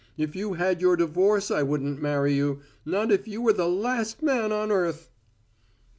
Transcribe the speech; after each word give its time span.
If 0.17 0.35
you 0.35 0.53
had 0.53 0.81
your 0.81 0.95
divorce 0.95 1.51
I 1.51 1.61
wouldn't 1.61 2.01
marry 2.01 2.33
you 2.33 2.61
not 2.87 3.11
if 3.11 3.27
you 3.27 3.39
were 3.39 3.53
the 3.53 3.69
last 3.69 4.23
man 4.23 4.51
on 4.51 4.71
earth!" 4.71 5.11